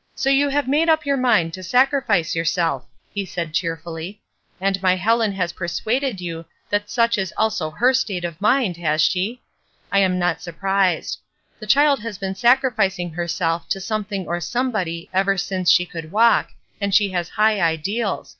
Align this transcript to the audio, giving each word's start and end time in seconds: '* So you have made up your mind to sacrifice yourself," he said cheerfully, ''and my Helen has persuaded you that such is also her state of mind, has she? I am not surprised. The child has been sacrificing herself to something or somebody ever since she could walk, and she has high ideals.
'* 0.00 0.04
So 0.14 0.30
you 0.30 0.48
have 0.48 0.66
made 0.66 0.88
up 0.88 1.04
your 1.04 1.18
mind 1.18 1.52
to 1.52 1.62
sacrifice 1.62 2.34
yourself," 2.34 2.86
he 3.12 3.26
said 3.26 3.52
cheerfully, 3.52 4.22
''and 4.58 4.80
my 4.80 4.96
Helen 4.96 5.32
has 5.32 5.52
persuaded 5.52 6.18
you 6.18 6.46
that 6.70 6.88
such 6.88 7.18
is 7.18 7.34
also 7.36 7.68
her 7.72 7.92
state 7.92 8.24
of 8.24 8.40
mind, 8.40 8.78
has 8.78 9.02
she? 9.02 9.42
I 9.92 9.98
am 9.98 10.18
not 10.18 10.40
surprised. 10.40 11.20
The 11.58 11.66
child 11.66 12.00
has 12.00 12.16
been 12.16 12.34
sacrificing 12.34 13.10
herself 13.10 13.68
to 13.68 13.78
something 13.78 14.26
or 14.26 14.40
somebody 14.40 15.10
ever 15.12 15.36
since 15.36 15.70
she 15.70 15.84
could 15.84 16.10
walk, 16.10 16.52
and 16.80 16.94
she 16.94 17.10
has 17.10 17.28
high 17.28 17.60
ideals. 17.60 18.38